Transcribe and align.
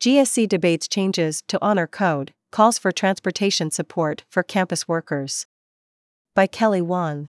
GSC 0.00 0.48
debates 0.48 0.88
changes 0.88 1.42
to 1.46 1.58
Honor 1.60 1.86
Code, 1.86 2.32
calls 2.50 2.78
for 2.78 2.90
transportation 2.90 3.70
support 3.70 4.24
for 4.30 4.42
campus 4.42 4.88
workers. 4.88 5.46
By 6.34 6.46
Kelly 6.46 6.80
Wong. 6.80 7.26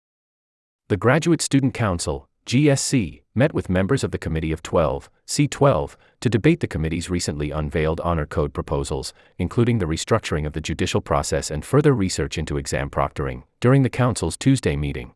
The 0.88 0.96
Graduate 0.96 1.42
Student 1.42 1.74
Council, 1.74 2.30
GSC, 2.46 3.24
met 3.36 3.54
with 3.54 3.70
members 3.70 4.06
of 4.06 4.12
the 4.12 4.18
Committee 4.18 4.54
of 4.54 4.64
12, 4.64 5.10
C12, 5.28 5.98
to 6.22 6.30
debate 6.30 6.62
the 6.62 6.68
committee's 6.68 7.10
recently 7.10 7.52
unveiled 7.52 8.00
Honor 8.06 8.26
Code 8.26 8.54
proposals, 8.54 9.14
including 9.38 9.80
the 9.80 9.86
restructuring 9.86 10.48
of 10.48 10.54
the 10.54 10.62
judicial 10.62 11.02
process 11.02 11.52
and 11.52 11.66
further 11.66 11.94
research 11.94 12.38
into 12.38 12.56
exam 12.56 12.90
proctoring, 12.90 13.44
during 13.60 13.84
the 13.84 13.90
Council's 13.90 14.38
Tuesday 14.38 14.78
meeting. 14.78 15.14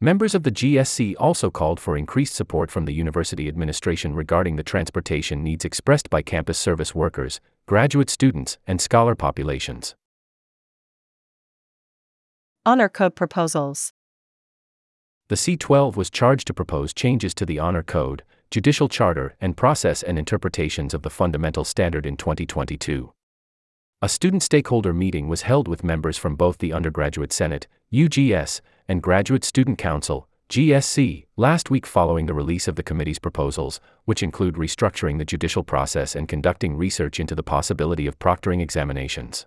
Members 0.00 0.32
of 0.32 0.44
the 0.44 0.52
GSC 0.52 1.16
also 1.18 1.50
called 1.50 1.80
for 1.80 1.96
increased 1.96 2.32
support 2.32 2.70
from 2.70 2.84
the 2.84 2.92
university 2.92 3.48
administration 3.48 4.14
regarding 4.14 4.54
the 4.54 4.62
transportation 4.62 5.42
needs 5.42 5.64
expressed 5.64 6.08
by 6.08 6.22
campus 6.22 6.56
service 6.56 6.94
workers, 6.94 7.40
graduate 7.66 8.08
students, 8.08 8.58
and 8.64 8.80
scholar 8.80 9.16
populations. 9.16 9.96
Honor 12.64 12.88
Code 12.88 13.16
proposals. 13.16 13.92
The 15.30 15.34
C12 15.34 15.96
was 15.96 16.10
charged 16.10 16.46
to 16.46 16.54
propose 16.54 16.94
changes 16.94 17.34
to 17.34 17.44
the 17.44 17.58
Honor 17.58 17.82
Code, 17.82 18.22
Judicial 18.52 18.88
Charter, 18.88 19.34
and 19.40 19.56
process 19.56 20.04
and 20.04 20.16
interpretations 20.16 20.94
of 20.94 21.02
the 21.02 21.10
Fundamental 21.10 21.64
Standard 21.64 22.06
in 22.06 22.16
2022. 22.16 23.12
A 24.00 24.08
student 24.08 24.44
stakeholder 24.44 24.92
meeting 24.92 25.26
was 25.26 25.42
held 25.42 25.66
with 25.66 25.82
members 25.82 26.16
from 26.16 26.36
both 26.36 26.58
the 26.58 26.72
Undergraduate 26.72 27.32
Senate, 27.32 27.66
UGS, 27.92 28.60
and 28.88 29.02
Graduate 29.02 29.44
Student 29.44 29.76
Council, 29.76 30.26
GSC, 30.48 31.26
last 31.36 31.68
week 31.68 31.86
following 31.86 32.24
the 32.24 32.32
release 32.32 32.66
of 32.66 32.76
the 32.76 32.82
committee's 32.82 33.18
proposals, 33.18 33.80
which 34.06 34.22
include 34.22 34.54
restructuring 34.54 35.18
the 35.18 35.26
judicial 35.26 35.62
process 35.62 36.16
and 36.16 36.26
conducting 36.26 36.74
research 36.74 37.20
into 37.20 37.34
the 37.34 37.42
possibility 37.42 38.06
of 38.06 38.18
proctoring 38.18 38.62
examinations. 38.62 39.46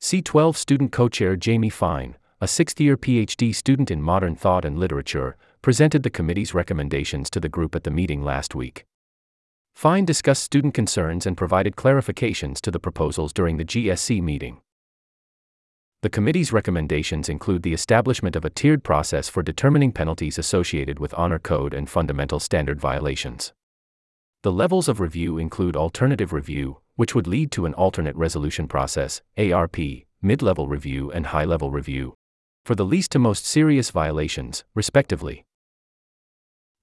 C12 0.00 0.56
student 0.56 0.90
co 0.90 1.08
chair 1.08 1.36
Jamie 1.36 1.70
Fine, 1.70 2.16
a 2.40 2.48
sixth 2.48 2.80
year 2.80 2.96
PhD 2.96 3.54
student 3.54 3.88
in 3.88 4.02
modern 4.02 4.34
thought 4.34 4.64
and 4.64 4.80
literature, 4.80 5.36
presented 5.62 6.02
the 6.02 6.10
committee's 6.10 6.52
recommendations 6.52 7.30
to 7.30 7.38
the 7.38 7.48
group 7.48 7.76
at 7.76 7.84
the 7.84 7.90
meeting 7.92 8.24
last 8.24 8.56
week. 8.56 8.84
Fine 9.76 10.06
discussed 10.06 10.42
student 10.42 10.74
concerns 10.74 11.24
and 11.24 11.36
provided 11.36 11.76
clarifications 11.76 12.60
to 12.62 12.72
the 12.72 12.80
proposals 12.80 13.32
during 13.32 13.58
the 13.58 13.64
GSC 13.64 14.20
meeting. 14.20 14.60
The 16.02 16.10
committee's 16.10 16.52
recommendations 16.52 17.28
include 17.28 17.62
the 17.62 17.72
establishment 17.72 18.34
of 18.34 18.44
a 18.44 18.50
tiered 18.50 18.82
process 18.82 19.28
for 19.28 19.40
determining 19.40 19.92
penalties 19.92 20.36
associated 20.36 20.98
with 20.98 21.14
honor 21.14 21.38
code 21.38 21.72
and 21.72 21.88
fundamental 21.88 22.40
standard 22.40 22.80
violations. 22.80 23.52
The 24.42 24.50
levels 24.50 24.88
of 24.88 24.98
review 24.98 25.38
include 25.38 25.76
alternative 25.76 26.32
review, 26.32 26.78
which 26.96 27.14
would 27.14 27.28
lead 27.28 27.52
to 27.52 27.66
an 27.66 27.74
alternate 27.74 28.16
resolution 28.16 28.66
process, 28.66 29.22
ARP, 29.38 29.76
mid 30.20 30.42
level 30.42 30.66
review, 30.66 31.12
and 31.12 31.26
high 31.26 31.44
level 31.44 31.70
review, 31.70 32.14
for 32.64 32.74
the 32.74 32.84
least 32.84 33.12
to 33.12 33.20
most 33.20 33.46
serious 33.46 33.90
violations, 33.92 34.64
respectively. 34.74 35.44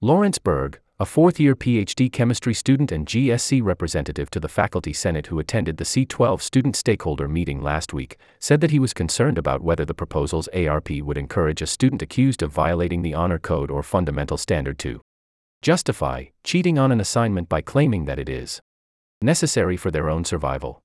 Lawrence 0.01 0.39
Berg, 0.39 0.79
a 0.97 1.05
fourth 1.05 1.41
year 1.41 1.57
PhD 1.57 2.09
chemistry 2.09 2.53
student 2.53 2.89
and 2.89 3.05
GSC 3.05 3.61
representative 3.61 4.29
to 4.31 4.39
the 4.39 4.47
Faculty 4.47 4.93
Senate 4.93 5.27
who 5.27 5.39
attended 5.39 5.75
the 5.75 5.83
C12 5.83 6.41
student 6.41 6.77
stakeholder 6.77 7.27
meeting 7.27 7.61
last 7.61 7.91
week, 7.91 8.17
said 8.39 8.61
that 8.61 8.71
he 8.71 8.79
was 8.79 8.93
concerned 8.93 9.37
about 9.37 9.61
whether 9.61 9.83
the 9.83 9.93
proposal's 9.93 10.47
ARP 10.53 10.89
would 11.01 11.17
encourage 11.17 11.61
a 11.61 11.67
student 11.67 12.01
accused 12.01 12.41
of 12.41 12.49
violating 12.49 13.01
the 13.01 13.13
Honor 13.13 13.39
Code 13.39 13.69
or 13.69 13.83
Fundamental 13.83 14.37
Standard 14.37 14.79
to 14.79 15.01
justify 15.61 16.27
cheating 16.45 16.79
on 16.79 16.93
an 16.93 17.01
assignment 17.01 17.49
by 17.49 17.59
claiming 17.59 18.05
that 18.05 18.19
it 18.19 18.29
is 18.29 18.61
necessary 19.21 19.75
for 19.75 19.91
their 19.91 20.09
own 20.09 20.23
survival. 20.23 20.81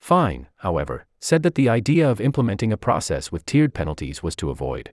Fine, 0.00 0.48
however, 0.56 1.06
said 1.20 1.44
that 1.44 1.54
the 1.54 1.68
idea 1.68 2.10
of 2.10 2.20
implementing 2.20 2.72
a 2.72 2.76
process 2.76 3.30
with 3.30 3.46
tiered 3.46 3.72
penalties 3.72 4.20
was 4.20 4.34
to 4.34 4.50
avoid 4.50 4.90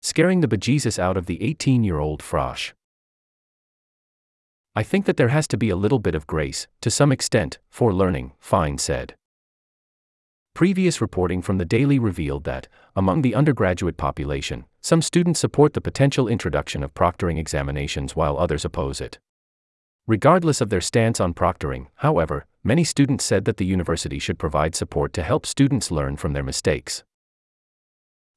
scaring 0.00 0.40
the 0.40 0.48
bejesus 0.48 0.98
out 0.98 1.16
of 1.16 1.26
the 1.26 1.42
18 1.42 1.84
year 1.84 1.98
old 1.98 2.22
Frosh. 2.22 2.72
I 4.74 4.82
think 4.82 5.06
that 5.06 5.16
there 5.16 5.28
has 5.28 5.48
to 5.48 5.56
be 5.56 5.70
a 5.70 5.76
little 5.76 5.98
bit 5.98 6.14
of 6.14 6.26
grace, 6.26 6.68
to 6.82 6.90
some 6.90 7.10
extent, 7.10 7.58
for 7.68 7.92
learning, 7.92 8.32
Fine 8.38 8.78
said. 8.78 9.16
Previous 10.54 11.00
reporting 11.00 11.42
from 11.42 11.58
the 11.58 11.64
Daily 11.64 11.98
revealed 11.98 12.44
that, 12.44 12.68
among 12.96 13.22
the 13.22 13.34
undergraduate 13.34 13.96
population, 13.96 14.64
some 14.80 15.02
students 15.02 15.40
support 15.40 15.72
the 15.72 15.80
potential 15.80 16.28
introduction 16.28 16.82
of 16.82 16.94
proctoring 16.94 17.38
examinations 17.38 18.14
while 18.14 18.38
others 18.38 18.64
oppose 18.64 19.00
it. 19.00 19.18
Regardless 20.06 20.60
of 20.60 20.70
their 20.70 20.80
stance 20.80 21.20
on 21.20 21.34
proctoring, 21.34 21.86
however, 21.96 22.46
many 22.64 22.82
students 22.82 23.24
said 23.24 23.44
that 23.44 23.56
the 23.56 23.66
university 23.66 24.18
should 24.18 24.38
provide 24.38 24.74
support 24.74 25.12
to 25.12 25.22
help 25.22 25.44
students 25.44 25.90
learn 25.90 26.16
from 26.16 26.32
their 26.32 26.42
mistakes. 26.42 27.04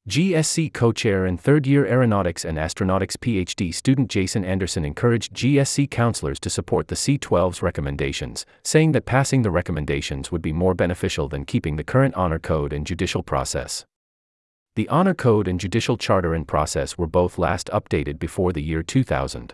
GSC 0.09 0.73
co 0.73 0.91
chair 0.91 1.27
and 1.27 1.39
third 1.39 1.67
year 1.67 1.85
aeronautics 1.85 2.43
and 2.43 2.57
astronautics 2.57 3.15
PhD 3.17 3.71
student 3.71 4.09
Jason 4.09 4.43
Anderson 4.43 4.83
encouraged 4.83 5.31
GSC 5.35 5.91
councilors 5.91 6.39
to 6.39 6.49
support 6.49 6.87
the 6.87 6.95
C12's 6.95 7.61
recommendations, 7.61 8.43
saying 8.63 8.93
that 8.93 9.05
passing 9.05 9.43
the 9.43 9.51
recommendations 9.51 10.31
would 10.31 10.41
be 10.41 10.53
more 10.53 10.73
beneficial 10.73 11.29
than 11.29 11.45
keeping 11.45 11.75
the 11.75 11.83
current 11.83 12.15
honor 12.15 12.39
code 12.39 12.73
and 12.73 12.87
judicial 12.87 13.21
process. 13.21 13.85
The 14.75 14.89
honor 14.89 15.13
code 15.13 15.47
and 15.47 15.59
judicial 15.59 15.97
charter 15.97 16.33
and 16.33 16.47
process 16.47 16.97
were 16.97 17.05
both 17.05 17.37
last 17.37 17.69
updated 17.71 18.17
before 18.17 18.51
the 18.51 18.63
year 18.63 18.81
2000. 18.81 19.53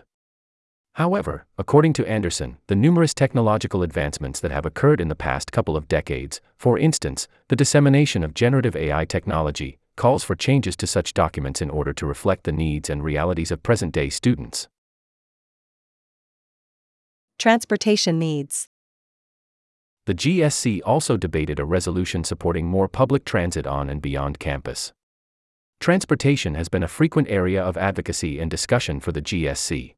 However, 0.94 1.44
according 1.58 1.92
to 1.92 2.08
Anderson, 2.08 2.56
the 2.68 2.74
numerous 2.74 3.12
technological 3.12 3.82
advancements 3.82 4.40
that 4.40 4.50
have 4.50 4.64
occurred 4.64 5.02
in 5.02 5.08
the 5.08 5.14
past 5.14 5.52
couple 5.52 5.76
of 5.76 5.88
decades, 5.88 6.40
for 6.56 6.78
instance, 6.78 7.28
the 7.48 7.56
dissemination 7.56 8.24
of 8.24 8.32
generative 8.32 8.74
AI 8.74 9.04
technology, 9.04 9.78
calls 9.98 10.24
for 10.24 10.34
changes 10.34 10.76
to 10.76 10.86
such 10.86 11.12
documents 11.12 11.60
in 11.60 11.68
order 11.68 11.92
to 11.92 12.06
reflect 12.06 12.44
the 12.44 12.52
needs 12.52 12.88
and 12.88 13.04
realities 13.04 13.50
of 13.50 13.62
present 13.62 13.92
day 13.92 14.08
students. 14.08 14.68
Transportation 17.38 18.18
needs. 18.18 18.68
The 20.06 20.14
GSC 20.14 20.80
also 20.86 21.18
debated 21.18 21.60
a 21.60 21.66
resolution 21.66 22.24
supporting 22.24 22.66
more 22.66 22.88
public 22.88 23.26
transit 23.26 23.66
on 23.66 23.90
and 23.90 24.00
beyond 24.00 24.38
campus. 24.38 24.94
Transportation 25.80 26.54
has 26.54 26.70
been 26.70 26.82
a 26.82 26.88
frequent 26.88 27.28
area 27.28 27.62
of 27.62 27.76
advocacy 27.76 28.40
and 28.40 28.50
discussion 28.50 29.00
for 29.00 29.12
the 29.12 29.20
GSC. 29.20 29.94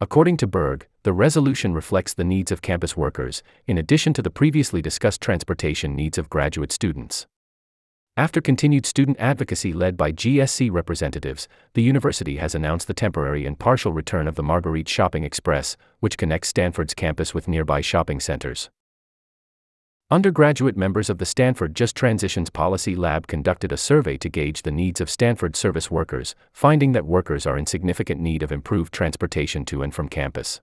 According 0.00 0.36
to 0.38 0.46
Berg, 0.46 0.86
the 1.04 1.12
resolution 1.12 1.72
reflects 1.72 2.12
the 2.12 2.24
needs 2.24 2.52
of 2.52 2.62
campus 2.62 2.96
workers, 2.96 3.42
in 3.66 3.78
addition 3.78 4.12
to 4.12 4.22
the 4.22 4.30
previously 4.30 4.82
discussed 4.82 5.20
transportation 5.20 5.96
needs 5.96 6.18
of 6.18 6.28
graduate 6.28 6.70
students. 6.70 7.26
After 8.16 8.40
continued 8.40 8.86
student 8.86 9.18
advocacy 9.18 9.72
led 9.72 9.96
by 9.96 10.12
GSC 10.12 10.70
representatives, 10.70 11.48
the 11.72 11.82
university 11.82 12.36
has 12.36 12.54
announced 12.54 12.86
the 12.86 12.94
temporary 12.94 13.44
and 13.44 13.58
partial 13.58 13.92
return 13.92 14.28
of 14.28 14.36
the 14.36 14.42
Marguerite 14.42 14.88
Shopping 14.88 15.24
Express, 15.24 15.76
which 15.98 16.16
connects 16.16 16.50
Stanford's 16.50 16.94
campus 16.94 17.34
with 17.34 17.48
nearby 17.48 17.80
shopping 17.80 18.20
centers. 18.20 18.70
Undergraduate 20.12 20.76
members 20.76 21.10
of 21.10 21.18
the 21.18 21.26
Stanford 21.26 21.74
Just 21.74 21.96
Transitions 21.96 22.50
Policy 22.50 22.94
Lab 22.94 23.26
conducted 23.26 23.72
a 23.72 23.76
survey 23.76 24.16
to 24.18 24.28
gauge 24.28 24.62
the 24.62 24.70
needs 24.70 25.00
of 25.00 25.10
Stanford 25.10 25.56
service 25.56 25.90
workers, 25.90 26.36
finding 26.52 26.92
that 26.92 27.06
workers 27.06 27.46
are 27.46 27.58
in 27.58 27.66
significant 27.66 28.20
need 28.20 28.44
of 28.44 28.52
improved 28.52 28.94
transportation 28.94 29.64
to 29.64 29.82
and 29.82 29.92
from 29.92 30.08
campus. 30.08 30.60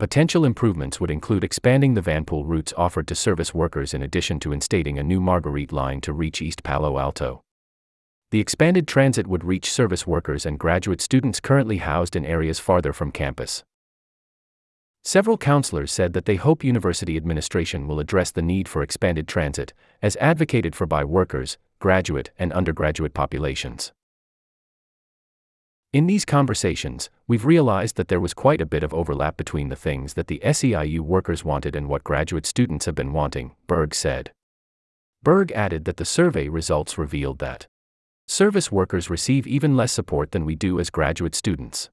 Potential 0.00 0.44
improvements 0.44 1.00
would 1.00 1.10
include 1.10 1.44
expanding 1.44 1.94
the 1.94 2.02
Vanpool 2.02 2.44
routes 2.44 2.74
offered 2.76 3.06
to 3.06 3.14
service 3.14 3.54
workers 3.54 3.94
in 3.94 4.02
addition 4.02 4.40
to 4.40 4.52
instating 4.52 4.98
a 4.98 5.04
new 5.04 5.20
Marguerite 5.20 5.70
line 5.70 6.00
to 6.00 6.12
reach 6.12 6.42
East 6.42 6.64
Palo 6.64 6.98
Alto. 6.98 7.42
The 8.32 8.40
expanded 8.40 8.88
transit 8.88 9.28
would 9.28 9.44
reach 9.44 9.70
service 9.70 10.04
workers 10.04 10.44
and 10.44 10.58
graduate 10.58 11.00
students 11.00 11.38
currently 11.38 11.76
housed 11.76 12.16
in 12.16 12.26
areas 12.26 12.58
farther 12.58 12.92
from 12.92 13.12
campus. 13.12 13.62
Several 15.04 15.38
councilors 15.38 15.92
said 15.92 16.12
that 16.14 16.24
they 16.24 16.36
hope 16.36 16.64
university 16.64 17.16
administration 17.16 17.86
will 17.86 18.00
address 18.00 18.32
the 18.32 18.42
need 18.42 18.68
for 18.68 18.82
expanded 18.82 19.28
transit, 19.28 19.74
as 20.02 20.16
advocated 20.16 20.74
for 20.74 20.86
by 20.86 21.04
workers, 21.04 21.56
graduate, 21.78 22.32
and 22.36 22.52
undergraduate 22.52 23.14
populations. 23.14 23.92
In 25.94 26.08
these 26.08 26.24
conversations, 26.24 27.08
we've 27.28 27.44
realized 27.44 27.94
that 27.94 28.08
there 28.08 28.18
was 28.18 28.34
quite 28.34 28.60
a 28.60 28.66
bit 28.66 28.82
of 28.82 28.92
overlap 28.92 29.36
between 29.36 29.68
the 29.68 29.76
things 29.76 30.14
that 30.14 30.26
the 30.26 30.40
SEIU 30.42 30.98
workers 30.98 31.44
wanted 31.44 31.76
and 31.76 31.88
what 31.88 32.02
graduate 32.02 32.46
students 32.46 32.86
have 32.86 32.96
been 32.96 33.12
wanting, 33.12 33.52
Berg 33.68 33.94
said. 33.94 34.32
Berg 35.22 35.52
added 35.52 35.84
that 35.84 35.96
the 35.96 36.04
survey 36.04 36.48
results 36.48 36.98
revealed 36.98 37.38
that 37.38 37.68
service 38.26 38.72
workers 38.72 39.08
receive 39.08 39.46
even 39.46 39.76
less 39.76 39.92
support 39.92 40.32
than 40.32 40.44
we 40.44 40.56
do 40.56 40.80
as 40.80 40.90
graduate 40.90 41.36
students. 41.36 41.90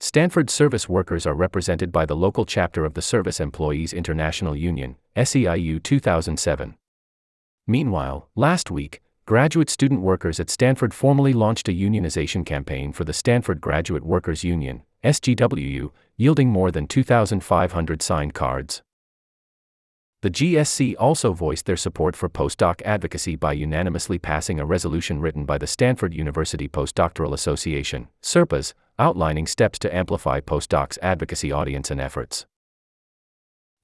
Stanford 0.00 0.48
service 0.48 0.88
workers 0.88 1.26
are 1.26 1.34
represented 1.34 1.92
by 1.92 2.06
the 2.06 2.16
local 2.16 2.46
chapter 2.46 2.86
of 2.86 2.94
the 2.94 3.02
Service 3.02 3.40
Employees 3.40 3.92
International 3.92 4.56
Union, 4.56 4.96
SEIU 5.14 5.82
2007. 5.82 6.76
Meanwhile, 7.66 8.30
last 8.34 8.70
week, 8.70 9.02
graduate 9.26 9.70
student 9.70 10.02
workers 10.02 10.38
at 10.38 10.50
Stanford 10.50 10.92
formally 10.92 11.32
launched 11.32 11.68
a 11.68 11.72
unionization 11.72 12.44
campaign 12.44 12.92
for 12.92 13.04
the 13.04 13.12
Stanford 13.12 13.58
Graduate 13.58 14.04
Workers 14.04 14.44
Union, 14.44 14.82
SGWU, 15.02 15.90
yielding 16.18 16.50
more 16.50 16.70
than 16.70 16.86
2,500 16.86 18.02
signed 18.02 18.34
cards. 18.34 18.82
The 20.20 20.30
GSC 20.30 20.94
also 20.98 21.32
voiced 21.32 21.64
their 21.64 21.76
support 21.76 22.16
for 22.16 22.28
postdoc 22.28 22.82
advocacy 22.82 23.36
by 23.36 23.54
unanimously 23.54 24.18
passing 24.18 24.60
a 24.60 24.66
resolution 24.66 25.20
written 25.20 25.46
by 25.46 25.56
the 25.58 25.66
Stanford 25.66 26.14
University 26.14 26.68
Postdoctoral 26.68 27.32
Association, 27.32 28.08
SURPAS, 28.22 28.74
outlining 28.98 29.46
steps 29.46 29.78
to 29.80 29.94
amplify 29.94 30.40
postdocs' 30.40 30.98
advocacy 31.02 31.50
audience 31.50 31.90
and 31.90 32.00
efforts. 32.00 32.46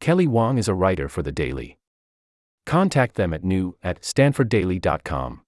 Kelly 0.01 0.27
Wong 0.27 0.57
is 0.57 0.69
a 0.69 0.75
writer 0.75 1.09
for 1.09 1.23
The 1.23 1.33
Daily. 1.33 1.80
Contact 2.71 3.17
them 3.17 3.35
at 3.35 3.43
new 3.43 3.75
at 3.83 4.01
stanforddaily.com. 4.03 5.41